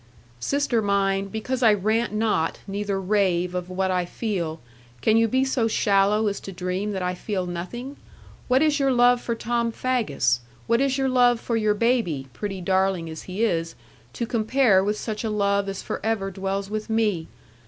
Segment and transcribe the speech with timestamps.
[0.39, 4.59] 'Sister mine, because I rant not, neither rave of what I feel,
[4.99, 7.97] can you be so shallow as to dream that I feel nothing?
[8.47, 10.39] What is your love for Tom Faggus?
[10.65, 13.75] What is your love for your baby (pretty darling as he is)
[14.13, 17.27] to compare with such a love as for ever dwells with me?